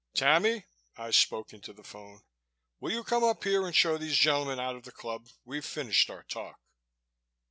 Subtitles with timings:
[0.15, 0.65] "Tammy,"
[0.97, 2.23] I spoke into the phone,
[2.79, 5.27] "will you come up here and show these gentlemen out of the club.
[5.45, 6.59] We've finished our talk."